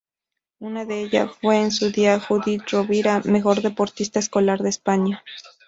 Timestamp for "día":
1.91-2.19